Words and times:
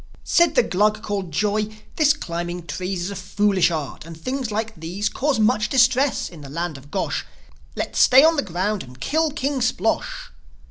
Said 0.23 0.55
the 0.55 0.63
Glug 0.63 1.03
called 1.03 1.31
Joi, 1.31 1.69
"This 1.95 2.13
climbing 2.13 2.65
trees 2.65 3.01
Is 3.03 3.11
a 3.11 3.15
foolish 3.15 3.69
art, 3.69 4.03
and 4.03 4.19
things 4.19 4.51
like 4.51 4.73
these 4.75 5.09
Cause 5.09 5.39
much 5.39 5.69
distress 5.69 6.27
in 6.27 6.41
the 6.41 6.49
land 6.49 6.75
of 6.75 6.89
Gosh. 6.89 7.23
Let's 7.75 7.99
stay 7.99 8.23
on 8.23 8.35
the 8.35 8.41
ground 8.41 8.81
and 8.81 8.99
kill 8.99 9.29
King 9.29 9.61
Splosh!" 9.61 10.31